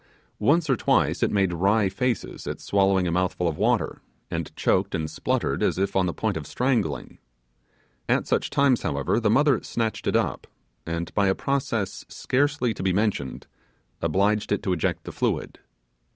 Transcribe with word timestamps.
Once 0.39 0.67
or 0.67 0.75
twice 0.75 1.21
it 1.21 1.29
made 1.29 1.53
wry 1.53 1.87
faces 1.87 2.47
at 2.47 2.59
swallowing 2.59 3.05
a 3.07 3.11
mouthful 3.11 3.47
of 3.47 3.55
water, 3.59 4.01
and 4.31 4.51
choked 4.55 4.95
a 4.95 5.07
spluttered 5.07 5.61
as 5.61 5.77
if 5.77 5.95
on 5.95 6.07
the 6.07 6.11
point 6.11 6.35
of 6.35 6.47
strangling. 6.47 7.19
At 8.09 8.25
such 8.25 8.49
times 8.49 8.81
however, 8.81 9.19
the 9.19 9.29
mother 9.29 9.61
snatched 9.61 10.07
it 10.07 10.15
up 10.15 10.47
and 10.87 11.13
by 11.13 11.27
a 11.27 11.35
process 11.35 12.03
scarcely 12.09 12.73
to 12.73 12.81
be 12.81 12.93
mentioned 12.93 13.45
obliged 14.01 14.51
it 14.51 14.63
to 14.63 14.73
eject 14.73 15.03
the 15.03 15.11
fluid. 15.11 15.59